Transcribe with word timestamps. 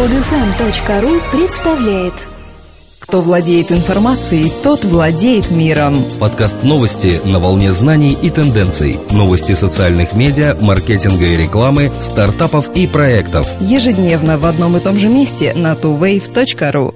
Podfm.ru 0.00 1.20
представляет 1.30 2.14
Кто 3.00 3.20
владеет 3.20 3.70
информацией, 3.70 4.50
тот 4.62 4.82
владеет 4.86 5.50
миром. 5.50 6.06
Подкаст 6.18 6.62
новости 6.62 7.20
на 7.26 7.38
волне 7.38 7.70
знаний 7.70 8.14
и 8.14 8.30
тенденций. 8.30 8.98
Новости 9.10 9.52
социальных 9.52 10.14
медиа, 10.14 10.56
маркетинга 10.58 11.26
и 11.26 11.36
рекламы, 11.36 11.92
стартапов 12.00 12.74
и 12.74 12.86
проектов. 12.86 13.46
Ежедневно 13.60 14.38
в 14.38 14.46
одном 14.46 14.78
и 14.78 14.80
том 14.80 14.96
же 14.96 15.10
месте 15.10 15.52
на 15.52 15.74
tuwave.ru. 15.74 16.94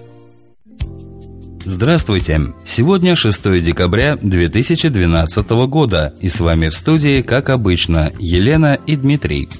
Здравствуйте! 1.67 2.41
Сегодня 2.65 3.17
6 3.17 3.63
декабря 3.63 4.17
2012 4.23 5.51
года, 5.67 6.15
и 6.23 6.29
с 6.29 6.41
вами 6.41 6.71
в 6.71 6.75
студии, 6.75 7.21
как 7.21 7.51
обычно, 7.51 8.13
Елена 8.19 8.79
и 8.87 8.97
Дмитрий. 8.97 9.51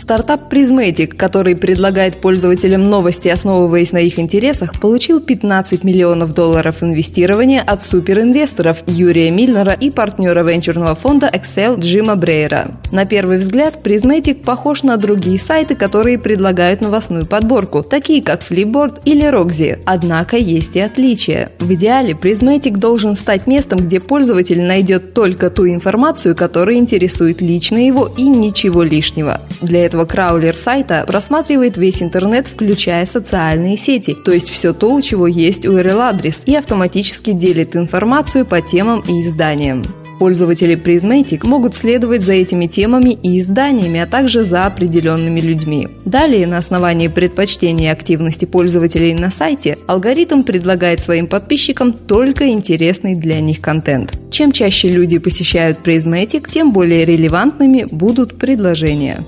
Стартап 0.00 0.50
Prismatic, 0.50 1.08
который 1.08 1.54
предлагает 1.54 2.22
пользователям 2.22 2.88
новости, 2.88 3.28
основываясь 3.28 3.92
на 3.92 3.98
их 3.98 4.18
интересах, 4.18 4.80
получил 4.80 5.20
15 5.20 5.84
миллионов 5.84 6.32
долларов 6.32 6.82
инвестирования 6.82 7.60
от 7.60 7.84
суперинвесторов 7.84 8.78
Юрия 8.86 9.30
Мильнера 9.30 9.72
и 9.72 9.90
партнера 9.90 10.42
венчурного 10.42 10.94
фонда 10.94 11.30
Excel 11.30 11.78
Джима 11.78 12.16
Брейера. 12.16 12.80
На 12.90 13.04
первый 13.04 13.36
взгляд, 13.36 13.80
Prismatic 13.84 14.42
похож 14.42 14.84
на 14.84 14.96
другие 14.96 15.38
сайты, 15.38 15.74
которые 15.74 16.18
предлагают 16.18 16.80
новостную 16.80 17.26
подборку, 17.26 17.82
такие 17.82 18.22
как 18.22 18.40
Flipboard 18.40 19.02
или 19.04 19.30
Roxy. 19.30 19.82
Однако 19.84 20.38
есть 20.38 20.76
и 20.76 20.80
отличия. 20.80 21.52
В 21.58 21.74
идеале 21.74 22.14
Prismatic 22.14 22.78
должен 22.78 23.16
стать 23.16 23.46
местом, 23.46 23.80
где 23.80 24.00
пользователь 24.00 24.62
найдет 24.62 25.12
только 25.12 25.50
ту 25.50 25.68
информацию, 25.68 26.34
которая 26.34 26.76
интересует 26.76 27.42
лично 27.42 27.76
его 27.76 28.08
и 28.16 28.22
ничего 28.28 28.82
лишнего. 28.82 29.42
Для 29.60 29.89
этого 29.90 30.04
краулер 30.04 30.54
сайта 30.54 31.04
просматривает 31.04 31.76
весь 31.76 32.00
интернет, 32.00 32.46
включая 32.46 33.06
социальные 33.06 33.76
сети, 33.76 34.14
то 34.14 34.30
есть 34.30 34.48
все 34.48 34.72
то, 34.72 34.94
у 34.94 35.02
чего 35.02 35.26
есть 35.26 35.64
URL-адрес, 35.64 36.44
и 36.46 36.54
автоматически 36.54 37.32
делит 37.32 37.74
информацию 37.74 38.46
по 38.46 38.60
темам 38.60 39.00
и 39.00 39.22
изданиям. 39.22 39.82
Пользователи 40.20 40.76
Prismatic 40.76 41.44
могут 41.44 41.74
следовать 41.74 42.22
за 42.22 42.34
этими 42.34 42.66
темами 42.66 43.18
и 43.20 43.40
изданиями, 43.40 43.98
а 43.98 44.06
также 44.06 44.44
за 44.44 44.66
определенными 44.66 45.40
людьми. 45.40 45.88
Далее, 46.04 46.46
на 46.46 46.58
основании 46.58 47.08
предпочтений 47.08 47.86
и 47.86 47.88
активности 47.88 48.44
пользователей 48.44 49.14
на 49.14 49.32
сайте, 49.32 49.76
алгоритм 49.88 50.42
предлагает 50.42 51.00
своим 51.00 51.26
подписчикам 51.26 51.94
только 51.94 52.50
интересный 52.50 53.16
для 53.16 53.40
них 53.40 53.60
контент. 53.60 54.12
Чем 54.30 54.52
чаще 54.52 54.88
люди 54.88 55.18
посещают 55.18 55.78
Prismatic, 55.82 56.48
тем 56.48 56.70
более 56.70 57.04
релевантными 57.06 57.88
будут 57.90 58.38
предложения. 58.38 59.24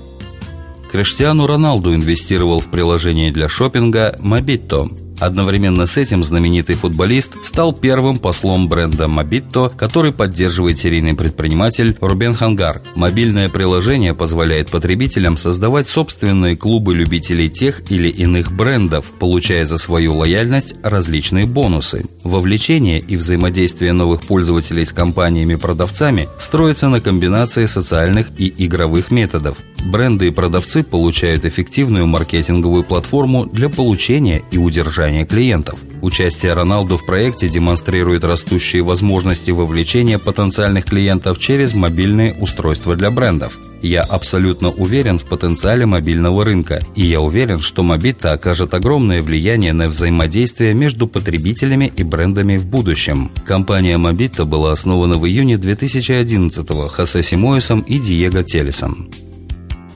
Криштиану 0.93 1.47
Роналду 1.47 1.95
инвестировал 1.95 2.59
в 2.59 2.69
приложение 2.69 3.31
для 3.31 3.49
шопинга 3.49 4.15
Mobito. 4.19 5.02
Одновременно 5.19 5.85
с 5.85 5.97
этим 5.97 6.23
знаменитый 6.23 6.75
футболист 6.75 7.33
стал 7.43 7.73
первым 7.73 8.17
послом 8.17 8.67
бренда 8.67 9.05
Mobito, 9.05 9.71
который 9.75 10.11
поддерживает 10.11 10.77
серийный 10.79 11.13
предприниматель 11.13 11.95
Рубен 12.01 12.35
Хангар. 12.35 12.81
Мобильное 12.95 13.49
приложение 13.49 14.13
позволяет 14.13 14.69
потребителям 14.69 15.37
создавать 15.37 15.87
собственные 15.87 16.57
клубы 16.57 16.95
любителей 16.95 17.49
тех 17.49 17.89
или 17.91 18.09
иных 18.09 18.51
брендов, 18.51 19.05
получая 19.19 19.65
за 19.65 19.77
свою 19.77 20.15
лояльность 20.15 20.75
различные 20.83 21.45
бонусы. 21.45 22.05
Вовлечение 22.23 22.99
и 22.99 23.15
взаимодействие 23.15 23.93
новых 23.93 24.23
пользователей 24.23 24.85
с 24.85 24.91
компаниями-продавцами 24.91 26.27
строится 26.39 26.89
на 26.89 27.01
комбинации 27.01 27.65
социальных 27.65 28.27
и 28.37 28.53
игровых 28.65 29.11
методов. 29.11 29.57
Бренды 29.85 30.27
и 30.27 30.31
продавцы 30.31 30.81
получают 30.81 31.45
эффективную 31.45 32.07
маркетинговую 32.07 32.83
платформу 32.83 33.45
для 33.45 33.69
получения 33.69 34.41
и 34.49 34.57
удержания 34.57 35.02
клиентов. 35.25 35.79
Участие 36.01 36.53
Роналду 36.53 36.97
в 36.97 37.05
проекте 37.05 37.47
демонстрирует 37.47 38.23
растущие 38.23 38.83
возможности 38.83 39.51
вовлечения 39.51 40.19
потенциальных 40.19 40.85
клиентов 40.85 41.39
через 41.39 41.73
мобильные 41.73 42.33
устройства 42.33 42.95
для 42.95 43.09
брендов. 43.09 43.57
Я 43.81 44.01
абсолютно 44.01 44.69
уверен 44.69 45.19
в 45.19 45.25
потенциале 45.25 45.85
мобильного 45.85 46.43
рынка, 46.43 46.81
и 46.95 47.03
я 47.03 47.21
уверен, 47.21 47.59
что 47.59 47.83
Мобита 47.83 48.33
окажет 48.33 48.73
огромное 48.73 49.21
влияние 49.21 49.73
на 49.73 49.87
взаимодействие 49.87 50.73
между 50.73 51.07
потребителями 51.07 51.91
и 51.95 52.03
брендами 52.03 52.57
в 52.57 52.65
будущем. 52.65 53.31
Компания 53.45 53.97
Мобита 53.97 54.45
была 54.45 54.71
основана 54.71 55.17
в 55.17 55.25
июне 55.25 55.55
2011-го 55.55 56.87
Хосе 56.87 57.23
Симоисом 57.23 57.81
и 57.81 57.99
Диего 57.99 58.43
Телесом. 58.43 59.09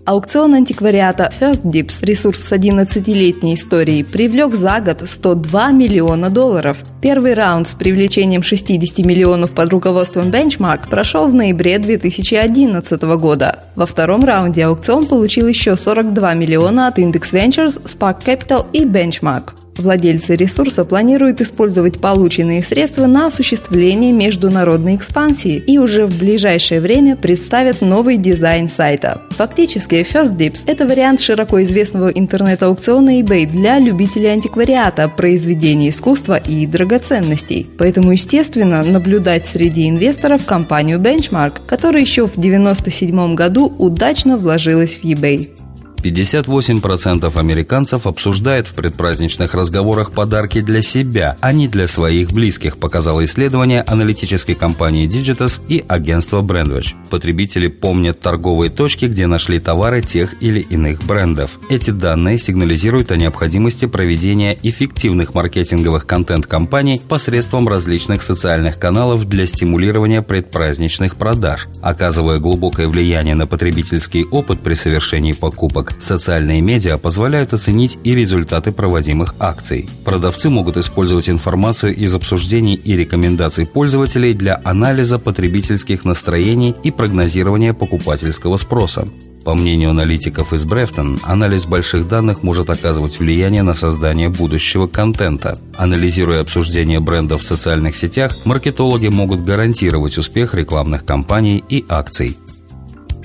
Аукцион 0.08 0.54
антиквариата 0.54 1.30
First 1.38 1.64
Dips, 1.64 2.06
ресурс 2.06 2.40
с 2.40 2.54
11-летней 2.54 3.56
историей, 3.56 4.04
привлек 4.04 4.56
за 4.56 4.80
год 4.80 5.02
102 5.06 5.72
миллиона 5.72 6.30
долларов. 6.30 6.78
Первый 7.02 7.34
раунд 7.34 7.68
с 7.68 7.76
привлечением 7.76 8.42
60 8.42 9.00
миллионов 9.00 9.52
под 9.52 9.70
руководством 9.70 10.28
Benchmark 10.28 10.90
прошел 10.90 11.28
в 11.28 11.34
ноябре 11.34 11.78
2011 11.78 13.02
года. 13.20 13.66
Во 13.76 13.86
втором 13.86 14.24
раунде 14.24 14.64
аукцион 14.64 15.08
получил 15.08 15.46
еще 15.46 15.76
42 15.76 16.36
миллиона 16.36 16.88
от 16.88 17.00
Index 17.00 17.34
Ventures, 17.34 17.84
Spark 17.84 18.24
Capital 18.24 18.66
и 18.72 18.86
Benchmark. 18.86 19.67
Владельцы 19.78 20.36
ресурса 20.36 20.86
планируют 20.86 21.42
использовать 21.42 22.00
полученные 22.00 22.64
средства 22.64 23.06
на 23.06 23.28
осуществление 23.28 24.12
международной 24.12 24.96
экспансии 24.96 25.58
и 25.58 25.78
уже 25.78 26.06
в 26.06 26.18
ближайшее 26.20 26.82
время 26.82 27.16
представят 27.16 27.82
новый 27.82 28.18
дизайн 28.18 28.70
сайта. 28.70 29.22
Фактически, 29.32 29.96
First 29.96 30.36
Dips– 30.38 30.64
это 30.66 30.88
вариант 30.88 31.22
широко 31.22 31.62
известного 31.64 32.08
интернет-аукциона 32.08 33.20
eBay 33.20 33.46
для 33.46 33.80
любителей 33.80 34.30
антиквариата, 34.30 35.10
произведений 35.10 35.90
искусства 35.90 36.38
и 36.38 36.66
драгоценностей. 36.66 37.68
Поэтому, 37.78 38.12
естественно, 38.12 38.84
наблюдать 38.84 39.48
среди 39.48 39.90
инвесторов 39.90 40.46
компанию 40.46 41.00
Benchmark, 41.00 41.62
которая 41.68 42.02
еще 42.02 42.28
в 42.28 42.38
1997 42.38 43.36
году 43.36 43.74
удачно 43.78 44.38
вложилась 44.38 44.96
в 44.96 45.04
eBay. 45.04 45.50
58% 45.98 47.38
американцев 47.38 48.08
обсуждает 48.08 48.68
в 48.68 48.74
предпраздничных 48.74 49.54
разговорах 49.54 50.12
подарки 50.12 50.62
для 50.62 50.82
себя, 50.82 51.38
а 51.42 51.52
не 51.52 51.68
для 51.68 51.88
своих 51.88 52.32
близких, 52.32 52.78
показало 52.78 53.26
исследование 53.26 53.82
аналитической 53.82 54.54
компании 54.54 55.08
Digitas 55.08 55.62
и 55.68 55.84
агентства 55.88 56.42
Brandwatch. 56.42 56.94
Потребители 57.10 57.68
помнят 57.68 58.20
торговые 58.20 58.70
точки, 58.70 59.06
где 59.06 59.28
нашли 59.28 59.60
товары 59.60 60.02
тех 60.02 60.42
или 60.42 60.60
иных 60.60 61.04
брендов. 61.04 61.60
Эти 61.70 61.92
данные 61.92 62.38
сигнализируют 62.38 63.12
о 63.12 63.18
необходимости 63.18 63.86
проведения 63.86 64.58
эффективных 64.64 65.34
маркетинговых 65.34 66.06
контент-кампаний 66.06 67.02
посредством 67.08 67.68
различных 67.68 68.24
социальных 68.24 68.80
каналов 68.80 69.26
для 69.26 69.46
стимулирования 69.46 70.22
предпраздничных 70.22 71.16
продаж, 71.16 71.68
оказывая 71.82 72.40
глубокое 72.40 72.88
влияние 72.88 73.36
на 73.36 73.48
потребительский 73.48 74.26
опыт 74.26 74.60
при 74.60 74.74
совершении 74.74 75.34
покупок 75.34 75.87
покупок. 75.88 76.02
Социальные 76.02 76.62
медиа 76.62 76.98
позволяют 76.98 77.54
оценить 77.54 77.98
и 78.04 78.16
результаты 78.16 78.72
проводимых 78.72 79.36
акций. 79.40 79.90
Продавцы 80.04 80.50
могут 80.50 80.78
использовать 80.78 81.30
информацию 81.30 81.96
из 81.96 82.16
обсуждений 82.16 82.76
и 82.76 82.96
рекомендаций 82.96 83.66
пользователей 83.66 84.34
для 84.34 84.60
анализа 84.64 85.20
потребительских 85.20 86.06
настроений 86.06 86.76
и 86.84 86.92
прогнозирования 86.92 87.74
покупательского 87.74 88.58
спроса. 88.58 89.08
По 89.44 89.54
мнению 89.56 89.92
аналитиков 89.92 90.52
из 90.52 90.66
Брефтон, 90.66 91.20
анализ 91.24 91.66
больших 91.66 92.10
данных 92.10 92.44
может 92.44 92.70
оказывать 92.70 93.18
влияние 93.20 93.64
на 93.64 93.74
создание 93.74 94.28
будущего 94.28 94.88
контента. 94.88 95.58
Анализируя 95.78 96.42
обсуждение 96.42 97.00
брендов 97.00 97.42
в 97.42 97.46
социальных 97.46 97.96
сетях, 97.96 98.36
маркетологи 98.44 99.08
могут 99.08 99.46
гарантировать 99.46 100.18
успех 100.18 100.54
рекламных 100.54 101.06
кампаний 101.06 101.64
и 101.70 101.86
акций. 101.88 102.36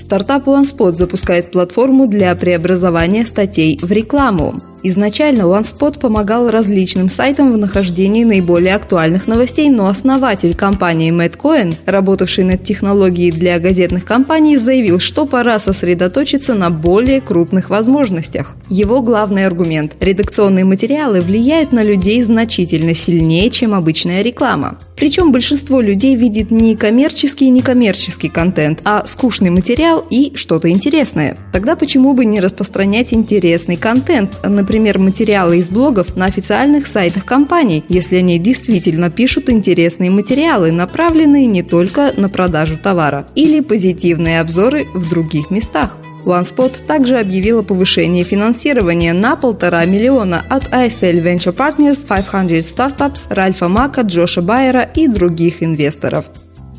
Стартап 0.03 0.49
OneSpot 0.49 0.93
запускает 0.93 1.53
платформу 1.53 2.09
для 2.09 2.35
преобразования 2.35 3.25
статей 3.25 3.79
в 3.81 3.91
рекламу. 3.93 4.61
Изначально 4.84 5.42
OneSpot 5.42 5.97
помогал 6.01 6.51
различным 6.51 7.09
сайтам 7.09 7.53
в 7.53 7.59
нахождении 7.59 8.24
наиболее 8.24 8.74
актуальных 8.74 9.28
новостей, 9.28 9.71
но 9.71 9.86
основатель 9.86 10.57
компании 10.57 11.12
Мэтт 11.12 11.36
Коэн, 11.36 11.72
работавший 11.86 12.42
над 12.42 12.65
технологией 12.65 13.30
для 13.30 13.60
газетных 13.60 14.04
компаний, 14.04 14.57
заявил, 14.57 14.98
что 14.98 15.24
пора 15.24 15.60
сосредоточиться 15.60 16.54
на 16.54 16.71
более 16.71 17.21
крупных 17.21 17.71
возможностях. 17.71 18.57
Его 18.68 19.03
главный 19.03 19.47
аргумент– 19.47 19.95
редакционные 20.01 20.65
материалы 20.65 21.21
влияют 21.21 21.71
на 21.71 21.84
людей 21.84 22.21
значительно 22.22 22.97
сильнее, 22.97 23.51
чем 23.51 23.74
обычная 23.74 24.22
реклама. 24.22 24.78
Причем 24.97 25.30
большинство 25.30 25.80
людей 25.80 26.16
видит 26.16 26.51
не 26.51 26.74
коммерческий 26.74 27.47
и 27.47 27.51
некоммерческий 27.51 28.28
контент, 28.28 28.80
а 28.84 29.04
скучный 29.07 29.51
материал 29.51 30.04
и 30.10 30.33
что-то 30.36 30.71
интересное. 30.71 31.36
Тогда 31.53 31.77
почему 31.77 32.15
бы 32.15 32.24
не 32.24 32.41
распространять 32.41 33.12
интересный 33.12 33.77
контент, 33.77 34.36
например, 34.42 34.72
например, 34.72 34.98
материалы 34.98 35.59
из 35.59 35.69
блогов 35.69 36.16
на 36.16 36.24
официальных 36.24 36.86
сайтах 36.86 37.27
компаний, 37.27 37.84
если 37.91 38.16
они 38.16 38.39
действительно 38.39 39.10
пишут 39.10 39.51
интересные 39.51 40.10
материалы, 40.10 40.72
направленные 40.72 41.45
не 41.45 41.63
только 41.63 42.15
на 42.16 42.30
продажу 42.30 42.78
товара, 42.78 43.27
или 43.34 43.60
позитивные 43.60 44.41
обзоры 44.41 44.86
в 44.95 45.10
других 45.10 45.51
местах. 45.51 45.98
OneSpot 46.24 46.86
также 46.86 47.19
объявила 47.19 47.60
повышение 47.60 48.24
финансирования 48.24 49.13
на 49.13 49.36
полтора 49.36 49.84
миллиона 49.84 50.42
от 50.48 50.69
ISL 50.69 51.22
Venture 51.22 51.54
Partners, 51.54 52.07
500 52.07 52.63
Startups, 52.63 53.27
Ральфа 53.28 53.69
Мака, 53.69 54.01
Джоша 54.01 54.41
Байера 54.41 54.83
и 54.83 55.07
других 55.07 55.63
инвесторов. 55.63 56.24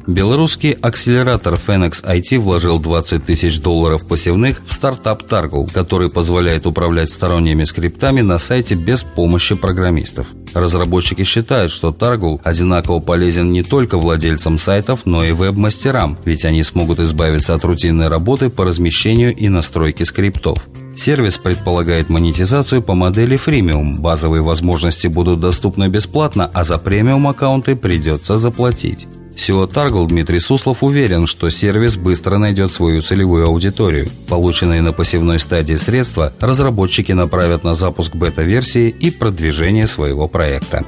Белорусский 0.06 0.72
акселератор 0.72 1.54
Phoenix 1.54 2.04
IT 2.04 2.38
вложил 2.38 2.78
20 2.78 3.24
тысяч 3.24 3.62
долларов 3.62 4.06
посевных 4.06 4.62
в 4.68 4.74
стартап 4.74 5.24
Targle, 5.24 5.72
который 5.72 6.10
позволяет 6.10 6.68
управлять 6.68 7.10
сторонними 7.10 7.64
скриптами 7.64 8.20
на 8.20 8.38
сайте 8.38 8.76
без 8.76 9.04
помощи 9.04 9.56
программистов. 9.56 10.28
Разработчики 10.54 11.24
считают, 11.24 11.72
что 11.72 11.92
Targle 11.92 12.42
одинаково 12.44 13.00
полезен 13.00 13.54
не 13.54 13.64
только 13.64 13.98
владельцам 13.98 14.58
сайтов, 14.58 15.06
но 15.06 15.24
и 15.24 15.32
веб-мастерам, 15.32 16.20
ведь 16.26 16.44
они 16.44 16.64
смогут 16.64 17.00
избавиться 17.00 17.56
от 17.56 17.64
рутинной 17.64 18.10
работы 18.10 18.50
по 18.50 18.66
размещению 18.66 19.34
и 19.34 19.48
настройке 19.48 20.04
скриптов. 20.04 20.68
Сервис 20.98 21.38
предполагает 21.38 22.10
монетизацию 22.10 22.82
по 22.82 22.94
модели 22.94 23.38
фримиум. 23.38 24.02
Базовые 24.02 24.42
возможности 24.42 25.08
будут 25.08 25.40
доступны 25.40 25.88
бесплатно, 25.88 26.52
а 26.54 26.66
за 26.66 26.78
премиум 26.78 27.28
аккаунты 27.28 27.78
придется 27.78 28.38
заплатить. 28.38 29.08
SEO 29.36 29.68
Targle 29.72 30.08
Дмитрий 30.08 30.40
Суслов 30.40 30.84
уверен, 30.84 31.28
что 31.28 31.50
сервис 31.50 31.98
быстро 31.98 32.38
найдет 32.38 32.72
свою 32.72 33.02
целевую 33.02 33.48
аудиторию. 33.48 34.08
Полученные 34.28 34.82
на 34.82 34.94
посевной 34.94 35.40
стадии 35.40 35.76
средства 35.76 36.34
разработчики 36.40 37.12
направят 37.12 37.64
на 37.64 37.76
запуск 37.76 38.16
бета-версии 38.16 38.90
и 38.90 39.12
продвижение 39.12 39.88
своего 39.88 40.28
проекта. 40.28 40.86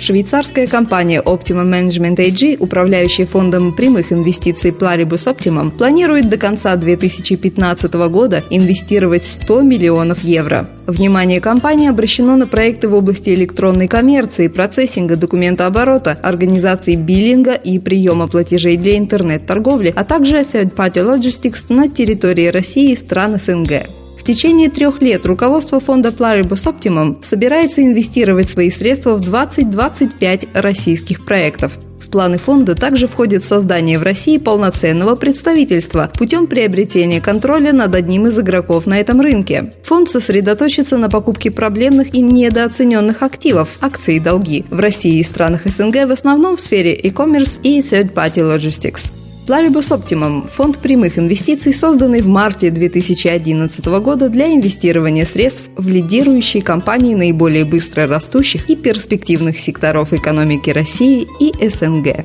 Швейцарская 0.00 0.66
компания 0.66 1.20
Optimum 1.20 1.70
Management 1.70 2.16
AG, 2.16 2.56
управляющая 2.58 3.26
фондом 3.26 3.74
прямых 3.74 4.12
инвестиций 4.12 4.70
Pluribus 4.70 5.26
Optimum, 5.30 5.70
планирует 5.70 6.30
до 6.30 6.38
конца 6.38 6.74
2015 6.74 7.92
года 8.08 8.42
инвестировать 8.48 9.26
100 9.26 9.60
миллионов 9.60 10.24
евро. 10.24 10.70
Внимание 10.86 11.42
компании 11.42 11.90
обращено 11.90 12.36
на 12.36 12.46
проекты 12.46 12.88
в 12.88 12.94
области 12.94 13.28
электронной 13.28 13.88
коммерции, 13.88 14.48
процессинга 14.48 15.16
документооборота, 15.16 16.18
организации 16.22 16.94
биллинга 16.94 17.52
и 17.52 17.78
приема 17.78 18.26
платежей 18.26 18.78
для 18.78 18.96
интернет-торговли, 18.96 19.92
а 19.94 20.04
также 20.04 20.38
third-party 20.38 21.04
logistics 21.04 21.66
на 21.68 21.90
территории 21.90 22.46
России 22.46 22.92
и 22.92 22.96
стран 22.96 23.38
СНГ. 23.38 23.99
В 24.20 24.22
течение 24.22 24.68
трех 24.68 25.00
лет 25.00 25.24
руководство 25.24 25.80
фонда 25.80 26.10
Pluribus 26.10 26.70
Optimum 26.70 27.24
собирается 27.24 27.82
инвестировать 27.82 28.50
свои 28.50 28.68
средства 28.68 29.16
в 29.16 29.22
20-25 29.22 30.48
российских 30.52 31.24
проектов. 31.24 31.72
В 31.98 32.10
планы 32.10 32.36
фонда 32.36 32.74
также 32.74 33.08
входит 33.08 33.46
создание 33.46 33.98
в 33.98 34.02
России 34.02 34.36
полноценного 34.36 35.14
представительства 35.14 36.10
путем 36.18 36.48
приобретения 36.48 37.22
контроля 37.22 37.72
над 37.72 37.94
одним 37.94 38.26
из 38.26 38.38
игроков 38.38 38.84
на 38.84 39.00
этом 39.00 39.22
рынке. 39.22 39.72
Фонд 39.84 40.10
сосредоточится 40.10 40.98
на 40.98 41.08
покупке 41.08 41.50
проблемных 41.50 42.12
и 42.12 42.20
недооцененных 42.20 43.22
активов, 43.22 43.78
акций 43.80 44.16
и 44.16 44.20
долги 44.20 44.66
в 44.68 44.80
России 44.80 45.18
и 45.18 45.24
странах 45.24 45.62
СНГ 45.64 46.06
в 46.06 46.12
основном 46.12 46.58
в 46.58 46.60
сфере 46.60 46.94
e-commerce 46.94 47.58
и 47.62 47.80
third-party 47.80 48.54
logistics. 48.54 49.10
Pluribus 49.50 49.90
Optimum– 49.90 50.48
фонд 50.56 50.78
прямых 50.78 51.18
инвестиций, 51.18 51.74
созданный 51.74 52.22
в 52.22 52.28
марте 52.28 52.70
2011 52.70 53.84
года 53.84 54.28
для 54.28 54.54
инвестирования 54.54 55.24
средств 55.24 55.64
в 55.76 55.88
лидирующие 55.88 56.62
компании 56.62 57.16
наиболее 57.16 57.64
быстро 57.64 58.06
растущих 58.06 58.70
и 58.70 58.76
перспективных 58.76 59.58
секторов 59.58 60.12
экономики 60.12 60.70
России 60.70 61.26
и 61.40 61.52
СНГ. 61.68 62.24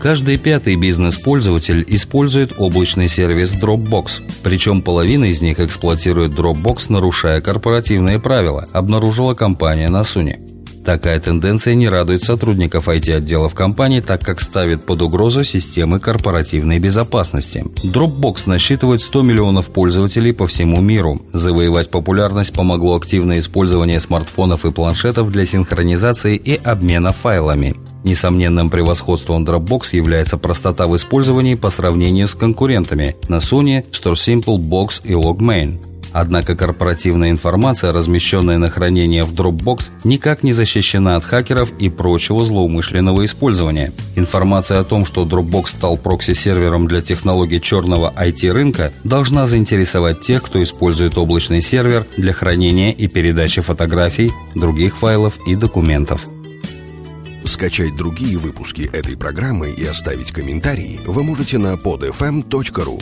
Каждый 0.00 0.38
пятый 0.38 0.74
бизнес-пользователь 0.74 1.84
использует 1.86 2.54
облачный 2.58 3.08
сервис 3.08 3.54
Dropbox, 3.54 4.20
причем 4.42 4.82
половина 4.82 5.26
из 5.26 5.42
них 5.42 5.60
эксплуатирует 5.60 6.32
Dropbox, 6.32 6.86
нарушая 6.88 7.40
корпоративные 7.40 8.18
правила, 8.18 8.66
обнаружила 8.72 9.34
компания 9.34 9.88
на 9.88 10.02
Суне. 10.02 10.40
Такая 10.84 11.20
тенденция 11.20 11.74
не 11.74 11.88
радует 11.88 12.22
сотрудников 12.22 12.88
IT-отделов 12.88 13.54
компании, 13.54 14.00
так 14.00 14.22
как 14.22 14.40
ставит 14.40 14.84
под 14.86 15.02
угрозу 15.02 15.44
системы 15.44 16.00
корпоративной 16.00 16.78
безопасности. 16.78 17.64
Dropbox 17.84 18.44
насчитывает 18.46 19.02
100 19.02 19.22
миллионов 19.22 19.70
пользователей 19.70 20.32
по 20.32 20.46
всему 20.46 20.80
миру. 20.80 21.20
Завоевать 21.32 21.90
популярность 21.90 22.54
помогло 22.54 22.96
активное 22.96 23.40
использование 23.40 24.00
смартфонов 24.00 24.64
и 24.64 24.72
планшетов 24.72 25.30
для 25.30 25.44
синхронизации 25.44 26.36
и 26.36 26.54
обмена 26.62 27.12
файлами. 27.12 27.74
Несомненным 28.02 28.70
превосходством 28.70 29.44
Dropbox 29.44 29.94
является 29.94 30.38
простота 30.38 30.86
в 30.86 30.96
использовании 30.96 31.54
по 31.54 31.68
сравнению 31.68 32.28
с 32.28 32.34
конкурентами 32.34 33.16
на 33.28 33.36
Sony, 33.36 33.84
StoreSimple, 33.90 34.56
Box 34.56 35.02
и 35.04 35.12
Logmain. 35.12 35.89
Однако 36.12 36.56
корпоративная 36.56 37.30
информация, 37.30 37.92
размещенная 37.92 38.58
на 38.58 38.70
хранение 38.70 39.22
в 39.22 39.32
Dropbox, 39.32 39.90
никак 40.04 40.42
не 40.42 40.52
защищена 40.52 41.16
от 41.16 41.24
хакеров 41.24 41.72
и 41.78 41.88
прочего 41.88 42.44
злоумышленного 42.44 43.24
использования. 43.24 43.92
Информация 44.16 44.80
о 44.80 44.84
том, 44.84 45.04
что 45.04 45.24
Dropbox 45.24 45.68
стал 45.68 45.96
прокси-сервером 45.96 46.88
для 46.88 47.00
технологий 47.00 47.60
черного 47.60 48.12
IT-рынка, 48.16 48.92
должна 49.04 49.46
заинтересовать 49.46 50.20
тех, 50.20 50.42
кто 50.42 50.62
использует 50.62 51.16
облачный 51.16 51.62
сервер 51.62 52.04
для 52.16 52.32
хранения 52.32 52.92
и 52.92 53.06
передачи 53.06 53.60
фотографий, 53.60 54.32
других 54.54 54.96
файлов 54.98 55.38
и 55.46 55.54
документов. 55.54 56.26
Скачать 57.44 57.96
другие 57.96 58.38
выпуски 58.38 58.90
этой 58.92 59.16
программы 59.16 59.70
и 59.70 59.84
оставить 59.84 60.30
комментарии 60.30 61.00
вы 61.06 61.22
можете 61.22 61.58
на 61.58 61.74
podfm.ru. 61.74 63.00